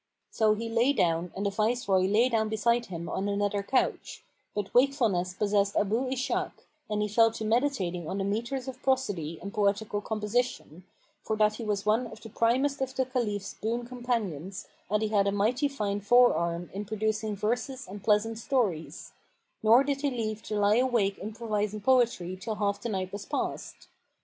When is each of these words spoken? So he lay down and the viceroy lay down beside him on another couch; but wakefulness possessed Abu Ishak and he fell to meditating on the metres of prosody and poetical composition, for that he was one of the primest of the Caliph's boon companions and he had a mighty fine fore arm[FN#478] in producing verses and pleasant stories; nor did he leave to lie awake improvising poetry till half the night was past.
So 0.31 0.55
he 0.55 0.67
lay 0.67 0.93
down 0.93 1.31
and 1.35 1.45
the 1.45 1.51
viceroy 1.51 2.07
lay 2.07 2.27
down 2.27 2.49
beside 2.49 2.87
him 2.87 3.07
on 3.07 3.29
another 3.29 3.61
couch; 3.61 4.23
but 4.55 4.73
wakefulness 4.73 5.35
possessed 5.35 5.75
Abu 5.75 6.07
Ishak 6.09 6.53
and 6.89 7.03
he 7.03 7.07
fell 7.07 7.29
to 7.33 7.45
meditating 7.45 8.07
on 8.07 8.17
the 8.17 8.23
metres 8.23 8.67
of 8.67 8.81
prosody 8.81 9.37
and 9.43 9.53
poetical 9.53 10.01
composition, 10.01 10.85
for 11.21 11.35
that 11.35 11.57
he 11.57 11.63
was 11.63 11.85
one 11.85 12.07
of 12.07 12.19
the 12.19 12.29
primest 12.31 12.81
of 12.81 12.95
the 12.95 13.05
Caliph's 13.05 13.53
boon 13.61 13.85
companions 13.85 14.67
and 14.89 15.03
he 15.03 15.09
had 15.09 15.27
a 15.27 15.31
mighty 15.31 15.67
fine 15.67 16.01
fore 16.01 16.33
arm[FN#478] 16.33 16.71
in 16.71 16.85
producing 16.85 17.35
verses 17.35 17.87
and 17.87 18.03
pleasant 18.03 18.39
stories; 18.39 19.11
nor 19.61 19.83
did 19.83 20.01
he 20.01 20.09
leave 20.09 20.41
to 20.41 20.57
lie 20.59 20.77
awake 20.77 21.19
improvising 21.21 21.79
poetry 21.81 22.35
till 22.35 22.55
half 22.55 22.81
the 22.81 22.89
night 22.89 23.13
was 23.13 23.27
past. 23.27 23.87